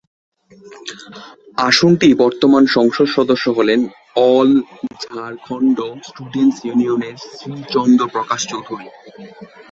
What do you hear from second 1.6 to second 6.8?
আসনটির বর্তমান সংসদ সদস্য হলেন অল ঝাড়খণ্ড স্টুডেন্টস